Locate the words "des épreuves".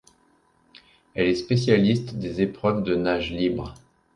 2.15-2.81